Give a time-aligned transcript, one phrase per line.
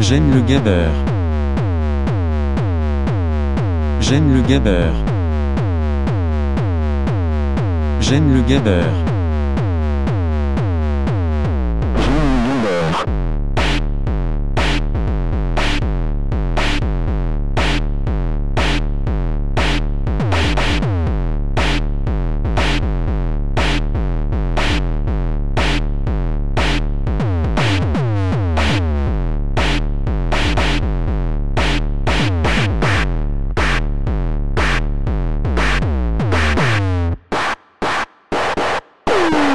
[0.00, 0.88] J'aime le gabber.
[4.00, 4.92] J'aime le gabber.
[8.00, 9.17] J'aime le gabber.